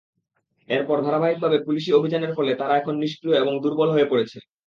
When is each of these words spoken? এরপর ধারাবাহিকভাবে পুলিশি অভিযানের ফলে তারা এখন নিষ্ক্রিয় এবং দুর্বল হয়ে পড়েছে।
এরপর 0.69 0.97
ধারাবাহিকভাবে 1.01 1.57
পুলিশি 1.65 1.89
অভিযানের 1.93 2.35
ফলে 2.37 2.51
তারা 2.55 2.73
এখন 2.77 2.93
নিষ্ক্রিয় 2.97 3.35
এবং 3.41 3.53
দুর্বল 3.63 3.89
হয়ে 3.91 4.09
পড়েছে। 4.11 4.37